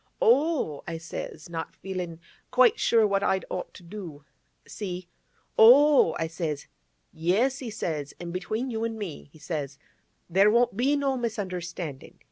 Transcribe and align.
"Oh!" 0.19 0.81
I 0.87 0.97
says—not 0.97 1.75
feelin' 1.75 2.19
quite 2.49 2.79
sure 2.79 3.05
what 3.05 3.21
I'd 3.21 3.45
ought 3.51 3.71
to 3.75 3.83
do—see? 3.83 5.07
"Oh!" 5.59 6.15
I 6.17 6.25
says. 6.25 6.65
"Yes," 7.13 7.59
he 7.59 7.69
says; 7.69 8.15
"an' 8.19 8.31
between 8.31 8.71
you 8.71 8.83
an' 8.83 8.97
me," 8.97 9.29
he 9.31 9.37
says, 9.37 9.77
"there 10.27 10.49
won't 10.49 10.75
be 10.75 10.95
no 10.95 11.17
misunderstanding. 11.17 12.17